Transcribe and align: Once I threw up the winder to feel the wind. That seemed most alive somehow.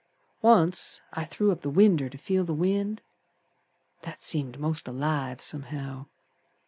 Once 0.41 0.99
I 1.13 1.25
threw 1.25 1.51
up 1.51 1.61
the 1.61 1.69
winder 1.69 2.09
to 2.09 2.17
feel 2.17 2.43
the 2.43 2.55
wind. 2.55 3.03
That 4.01 4.19
seemed 4.19 4.57
most 4.59 4.87
alive 4.87 5.41
somehow. 5.41 6.07